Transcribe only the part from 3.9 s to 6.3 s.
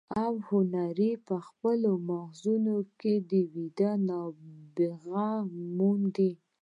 نبوغ وموند.